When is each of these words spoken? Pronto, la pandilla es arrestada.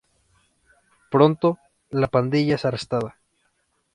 Pronto, 1.11 1.59
la 1.91 2.07
pandilla 2.07 2.55
es 2.55 2.65
arrestada. 2.65 3.19